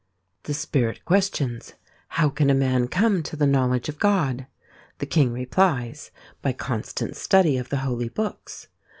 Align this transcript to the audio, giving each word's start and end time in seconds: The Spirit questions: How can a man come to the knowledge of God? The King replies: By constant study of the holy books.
The 0.45 0.55
Spirit 0.55 1.05
questions: 1.05 1.75
How 2.17 2.29
can 2.31 2.49
a 2.49 2.55
man 2.55 2.87
come 2.87 3.21
to 3.21 3.35
the 3.35 3.45
knowledge 3.45 3.87
of 3.87 3.99
God? 3.99 4.47
The 4.97 5.05
King 5.05 5.31
replies: 5.31 6.09
By 6.41 6.53
constant 6.53 7.15
study 7.15 7.55
of 7.55 7.69
the 7.69 7.77
holy 7.85 8.09
books. 8.09 8.67